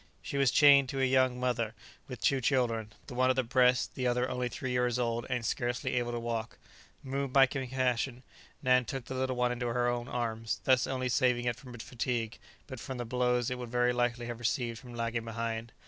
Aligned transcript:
She 0.23 0.37
was 0.39 0.49
chained 0.49 0.89
to 0.89 0.99
a 0.99 1.05
young 1.05 1.39
mother 1.39 1.75
with 2.07 2.21
two 2.21 2.41
children, 2.41 2.91
the 3.05 3.13
one 3.13 3.29
at 3.29 3.35
the 3.35 3.43
breast, 3.43 3.93
the 3.93 4.07
other 4.07 4.27
only 4.27 4.49
three 4.49 4.71
years 4.71 4.97
old, 4.97 5.27
and 5.29 5.45
scarcely 5.45 5.93
able 5.95 6.11
to 6.11 6.19
walk. 6.19 6.57
Moved 7.03 7.31
by 7.33 7.45
compassion, 7.45 8.23
Nan 8.63 8.83
took 8.85 9.05
the 9.05 9.13
little 9.13 9.35
one 9.35 9.51
into 9.51 9.67
her 9.67 9.87
own 9.87 10.07
arms, 10.07 10.59
thus 10.63 10.87
not 10.87 10.95
only 10.95 11.07
saving 11.09 11.45
it 11.45 11.55
from 11.55 11.77
fatigue, 11.77 12.39
but 12.65 12.79
from 12.79 12.97
the 12.97 13.05
blows 13.05 13.51
it 13.51 13.59
would 13.59 13.69
very 13.69 13.93
likely 13.93 14.25
have 14.25 14.39
received 14.39 14.79
for 14.79 14.89
lagging 14.89 15.23
behind. 15.23 15.71